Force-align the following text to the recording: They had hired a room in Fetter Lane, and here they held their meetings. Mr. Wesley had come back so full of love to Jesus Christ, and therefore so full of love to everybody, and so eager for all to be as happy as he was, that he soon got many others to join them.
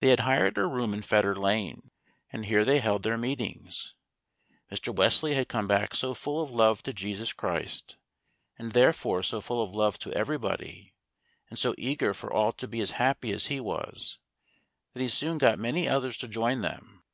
They 0.00 0.08
had 0.08 0.18
hired 0.18 0.58
a 0.58 0.66
room 0.66 0.92
in 0.92 1.02
Fetter 1.02 1.36
Lane, 1.36 1.92
and 2.32 2.46
here 2.46 2.64
they 2.64 2.80
held 2.80 3.04
their 3.04 3.16
meetings. 3.16 3.94
Mr. 4.72 4.92
Wesley 4.92 5.34
had 5.34 5.46
come 5.46 5.68
back 5.68 5.94
so 5.94 6.14
full 6.14 6.42
of 6.42 6.50
love 6.50 6.82
to 6.82 6.92
Jesus 6.92 7.32
Christ, 7.32 7.94
and 8.58 8.72
therefore 8.72 9.22
so 9.22 9.40
full 9.40 9.62
of 9.62 9.72
love 9.72 10.00
to 10.00 10.12
everybody, 10.14 10.94
and 11.48 11.60
so 11.60 11.76
eager 11.78 12.12
for 12.12 12.32
all 12.32 12.50
to 12.54 12.66
be 12.66 12.80
as 12.80 12.90
happy 12.98 13.30
as 13.30 13.46
he 13.46 13.60
was, 13.60 14.18
that 14.94 15.00
he 15.00 15.08
soon 15.08 15.38
got 15.38 15.60
many 15.60 15.88
others 15.88 16.16
to 16.16 16.26
join 16.26 16.62
them. 16.62 17.04